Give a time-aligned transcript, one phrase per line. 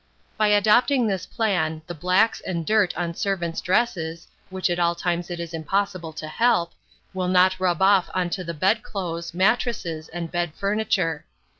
[0.35, 5.29] By adopting this plan, the blacks and dirt on servants' dresses (which at all times
[5.29, 6.71] it is impossible to help)
[7.13, 11.25] will not rub off on to the bed clothes, mattresses, and bed furniture.